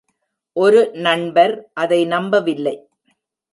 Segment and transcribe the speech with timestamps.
[0.55, 2.75] ஒரு நண்பர் அதை நம்பவில்லை.